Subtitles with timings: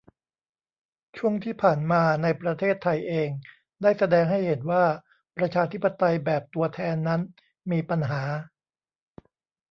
[1.17, 3.29] ช่วงที่ผ่านมาในประเทศไทยเอง
[3.81, 4.85] ได้แสดงให้เห็นว่า
[5.37, 7.21] ประชาธิปไตยแบบตัวแทนนั้น
[7.71, 8.21] มีปัญหา